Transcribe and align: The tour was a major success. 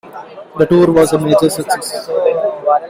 The 0.57 0.65
tour 0.65 0.91
was 0.91 1.13
a 1.13 1.19
major 1.19 1.47
success. 1.47 2.09